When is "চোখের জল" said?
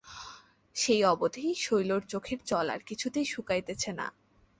2.09-2.67